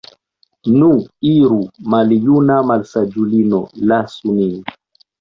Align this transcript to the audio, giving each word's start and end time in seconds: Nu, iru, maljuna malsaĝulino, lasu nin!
Nu, 0.77 0.87
iru, 1.33 1.59
maljuna 1.95 2.57
malsaĝulino, 2.73 3.63
lasu 3.95 4.39
nin! 4.43 4.61